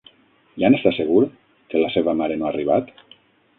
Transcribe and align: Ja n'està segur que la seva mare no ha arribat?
Ja 0.63 0.71
n'està 0.75 0.93
segur 0.99 1.19
que 1.73 1.83
la 1.83 1.93
seva 1.99 2.17
mare 2.25 2.41
no 2.41 2.51
ha 2.51 2.53
arribat? 2.55 2.93